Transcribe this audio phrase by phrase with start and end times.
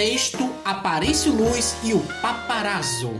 [0.00, 3.10] Texto Aparício Luz e o Paparazzo.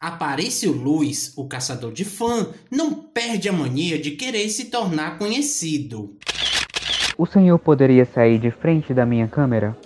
[0.00, 6.16] Aparício Luz, o caçador de fã, não perde a mania de querer se tornar conhecido.
[7.18, 9.76] O senhor poderia sair de frente da minha câmera?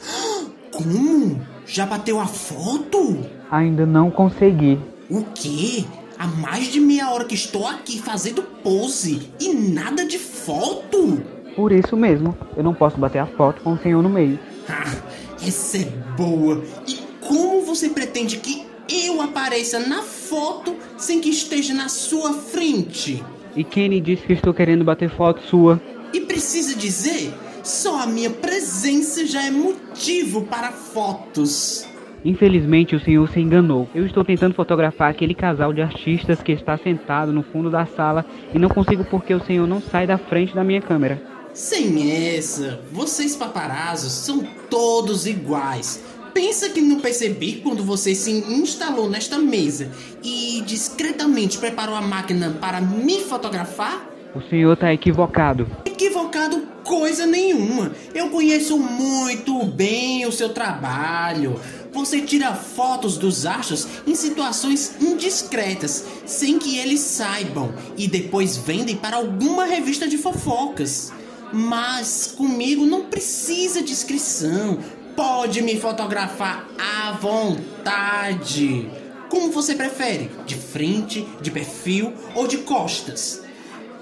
[0.71, 1.41] Como?
[1.65, 3.27] Já bateu a foto?
[3.51, 4.79] Ainda não consegui.
[5.09, 5.87] O quê?
[6.19, 11.36] Há mais de meia hora que estou aqui fazendo pose e nada de foto?
[11.57, 14.39] Por isso mesmo, eu não posso bater a foto com o senhor no meio.
[14.69, 14.95] Ah,
[15.43, 16.63] essa é boa.
[16.87, 23.25] E como você pretende que eu apareça na foto sem que esteja na sua frente?
[23.57, 25.81] E Kenny disse que estou querendo bater foto sua.
[26.13, 27.33] E precisa dizer,
[27.65, 31.89] só a minha presença já é motivo para fotos.
[32.23, 33.89] Infelizmente o senhor se enganou.
[33.95, 38.27] Eu estou tentando fotografar aquele casal de artistas que está sentado no fundo da sala
[38.53, 41.36] e não consigo porque o senhor não sai da frente da minha câmera.
[41.57, 46.03] Sem essa, vocês paparazos são todos iguais.
[46.35, 49.91] Pensa que não percebi quando você se instalou nesta mesa
[50.23, 54.07] e discretamente preparou a máquina para me fotografar?
[54.35, 55.67] O senhor está equivocado.
[55.87, 57.91] Equivocado coisa nenhuma.
[58.15, 61.59] Eu conheço muito bem o seu trabalho.
[61.91, 68.95] Você tira fotos dos astros em situações indiscretas, sem que eles saibam, e depois vendem
[68.95, 71.16] para alguma revista de fofocas.
[71.53, 74.79] Mas comigo não precisa descrição.
[75.15, 78.91] Pode me fotografar à vontade.
[79.29, 80.31] Como você prefere?
[80.47, 83.43] De frente, de perfil ou de costas?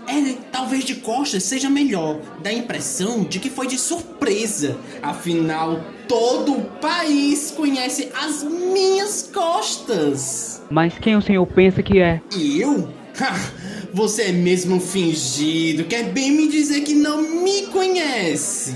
[0.07, 2.21] É, talvez de costas seja melhor.
[2.43, 4.77] Dá a impressão de que foi de surpresa.
[5.03, 10.63] Afinal, todo o país conhece as minhas costas.
[10.71, 12.21] Mas quem o senhor pensa que é?
[12.37, 12.89] Eu?
[13.93, 15.85] Você é mesmo fingido.
[15.85, 18.75] Quer bem me dizer que não me conhece?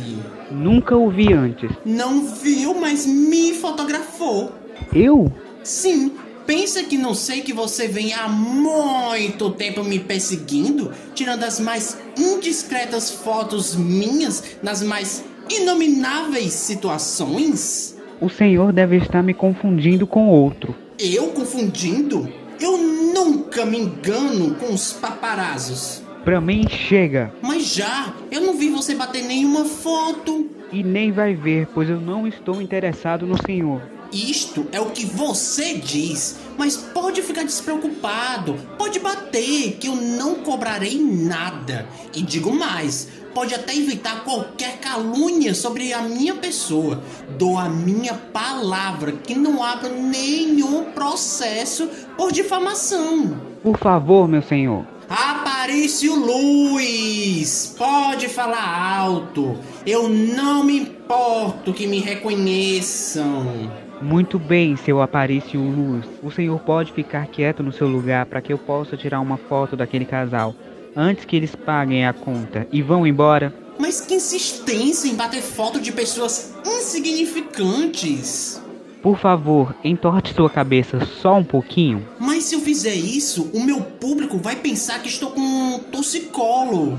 [0.50, 1.70] Nunca o vi antes.
[1.84, 4.52] Não viu, mas me fotografou.
[4.94, 5.32] Eu?
[5.64, 6.12] Sim,
[6.46, 11.98] pensa que não sei que você vem há muito tempo me perseguindo, tirando as mais
[12.16, 17.96] indiscretas fotos minhas nas mais inomináveis situações?
[18.20, 20.74] O senhor deve estar me confundindo com outro.
[20.98, 22.28] Eu confundindo?
[22.60, 26.02] Eu nunca me engano com os paparazos.
[26.24, 27.32] Pra mim, chega.
[27.40, 30.50] Mas já, eu não vi você bater nenhuma foto.
[30.70, 33.80] E nem vai ver, pois eu não estou interessado no senhor.
[34.12, 40.36] Isto é o que você diz, mas pode ficar despreocupado, pode bater, que eu não
[40.36, 41.86] cobrarei nada.
[42.14, 47.02] E digo mais, pode até inventar qualquer calúnia sobre a minha pessoa.
[47.36, 53.40] Dou a minha palavra que não abro nenhum processo por difamação.
[53.62, 54.86] Por favor, meu senhor.
[55.08, 59.56] Aparício Luz, pode falar alto.
[59.86, 63.87] Eu não me importo que me reconheçam.
[64.00, 66.04] Muito bem, seu Aparício Luz.
[66.22, 69.76] O senhor pode ficar quieto no seu lugar para que eu possa tirar uma foto
[69.76, 70.54] daquele casal
[70.94, 73.54] antes que eles paguem a conta e vão embora.
[73.78, 78.60] Mas que insistência em bater foto de pessoas insignificantes.
[79.02, 82.04] Por favor, entorte sua cabeça só um pouquinho.
[82.18, 86.98] Mas se eu fizer isso, o meu público vai pensar que estou com um torcicolo.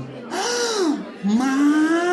[1.22, 2.09] Mas,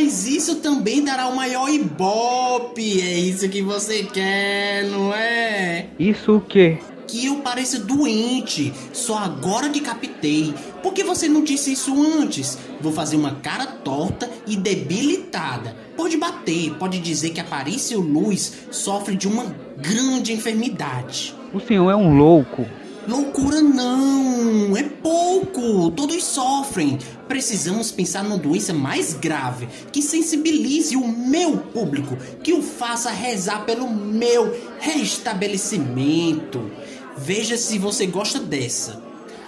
[0.00, 3.02] mas isso também dará o maior ibope.
[3.02, 5.88] É isso que você quer, não é?
[5.98, 6.78] Isso o quê?
[7.06, 8.72] Que eu pareça doente.
[8.94, 10.54] Só agora que captei.
[10.82, 12.56] Por que você não disse isso antes?
[12.80, 15.76] Vou fazer uma cara torta e debilitada.
[15.94, 21.34] Pode bater, pode dizer que Aparício Luz sofre de uma grande enfermidade.
[21.52, 22.66] O senhor é um louco.
[23.08, 26.98] Loucura não, é pouco, todos sofrem.
[27.26, 33.64] Precisamos pensar numa doença mais grave, que sensibilize o meu público, que o faça rezar
[33.64, 36.70] pelo meu restabelecimento.
[37.16, 39.02] Veja se você gosta dessa.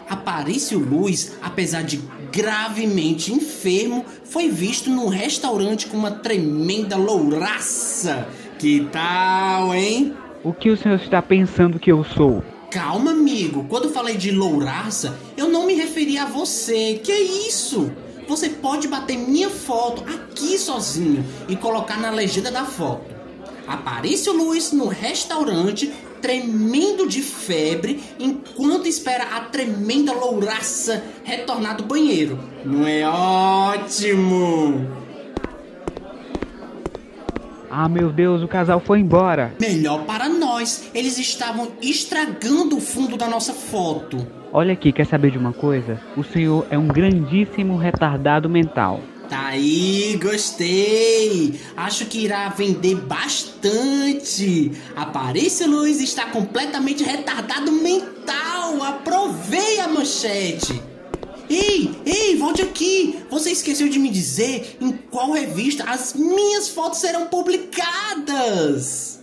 [0.09, 2.01] Aparício Luz, apesar de
[2.33, 8.27] gravemente enfermo, foi visto num restaurante com uma tremenda louraça.
[8.59, 10.15] Que tal, hein?
[10.43, 12.43] O que o senhor está pensando que eu sou?
[12.73, 13.67] Calma, amigo.
[13.69, 16.99] Quando falei de louraça, eu não me referi a você.
[17.05, 17.93] Que isso?
[18.27, 23.15] Você pode bater minha foto aqui sozinho e colocar na legenda da foto.
[23.69, 25.93] Aparício Luiz no restaurante,
[26.23, 32.39] tremendo de febre, enquanto espera a tremenda louraça retornar do banheiro.
[32.65, 35.02] Não é ótimo?
[37.75, 39.55] Ah, meu Deus, o casal foi embora.
[39.59, 40.91] Melhor para nós.
[40.95, 44.27] Eles estavam estragando o fundo da nossa foto.
[44.53, 45.99] Olha aqui, quer saber de uma coisa?
[46.15, 49.01] O senhor é um grandíssimo retardado mental.
[49.27, 51.59] Tá aí, gostei!
[51.75, 54.73] Acho que irá vender bastante!
[54.95, 58.83] Aparece Luiz está completamente retardado mental!
[58.83, 60.92] Aprovei a manchete!
[61.55, 63.27] Ei, ei, volte aqui!
[63.29, 69.21] Você esqueceu de me dizer em qual revista as minhas fotos serão publicadas!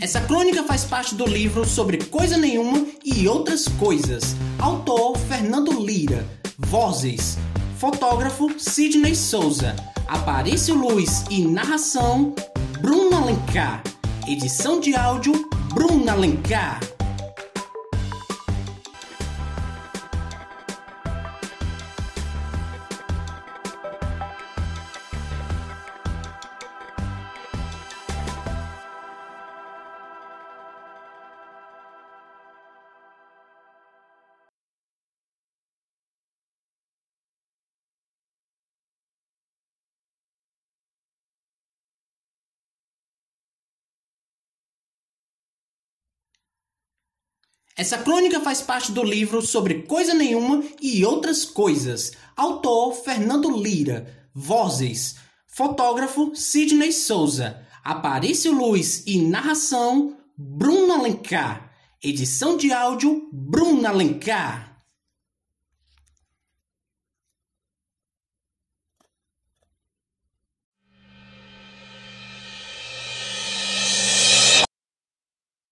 [0.00, 4.36] Essa crônica faz parte do livro Sobre Coisa Nenhuma e Outras Coisas.
[4.60, 6.24] Autor Fernando Lira.
[6.56, 7.36] Vozes.
[7.78, 9.74] Fotógrafo Sidney Souza.
[10.06, 12.32] Aparício Luz e narração
[12.80, 13.89] Bruno Alencar.
[14.26, 15.32] Edição de áudio
[15.72, 16.99] Bruno Alencar.
[47.80, 52.12] Essa crônica faz parte do livro Sobre Coisa Nenhuma e Outras Coisas.
[52.36, 54.28] Autor Fernando Lira.
[54.34, 55.16] Vozes.
[55.46, 57.66] Fotógrafo Sidney Souza.
[57.82, 61.72] Aparício Luz e narração Bruno Alencar.
[62.04, 64.69] Edição de áudio Bruno Alencar.